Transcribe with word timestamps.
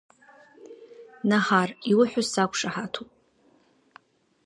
Наҳар, 1.29 1.69
иуҳәаз 1.91 2.27
сақәшаҳаҭуп… 2.33 3.09